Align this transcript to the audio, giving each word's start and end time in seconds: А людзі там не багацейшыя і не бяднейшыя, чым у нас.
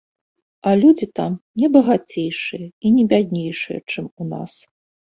А 0.71 0.71
людзі 0.81 1.07
там 1.19 1.31
не 1.65 1.69
багацейшыя 1.77 2.65
і 2.85 2.97
не 2.99 3.07
бяднейшыя, 3.15 3.79
чым 3.91 4.13
у 4.21 4.33
нас. 4.35 4.53